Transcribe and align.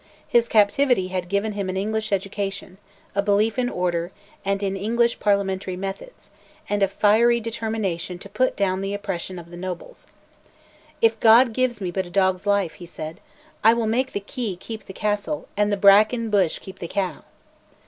His 0.27 0.47
captivity 0.49 1.09
had 1.09 1.29
given 1.29 1.51
him 1.51 1.69
an 1.69 1.77
English 1.77 2.11
education, 2.11 2.79
a 3.13 3.21
belief 3.21 3.59
in 3.59 3.69
order, 3.69 4.11
and 4.43 4.63
in 4.63 4.75
English 4.75 5.19
parliamentary 5.19 5.75
methods, 5.77 6.31
and 6.67 6.81
a 6.81 6.87
fiery 6.87 7.39
determination 7.39 8.17
to 8.17 8.27
put 8.27 8.55
down 8.57 8.81
the 8.81 8.95
oppression 8.95 9.37
of 9.37 9.51
the 9.51 9.57
nobles. 9.57 10.07
"If 11.03 11.19
God 11.19 11.53
gives 11.53 11.79
me 11.81 11.91
but 11.91 12.07
a 12.07 12.09
dog's 12.09 12.47
life," 12.47 12.73
he 12.81 12.87
said, 12.87 13.19
"I 13.63 13.75
will 13.75 13.85
make 13.85 14.13
the 14.13 14.19
key 14.19 14.55
keep 14.59 14.85
the 14.87 14.91
castle 14.93 15.47
and 15.55 15.71
the 15.71 15.77
bracken 15.77 16.31
bush 16.31 16.57
keep 16.57 16.79
the 16.79 16.87
cow." 16.87 17.23